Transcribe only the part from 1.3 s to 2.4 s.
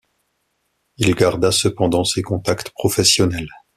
cependant ses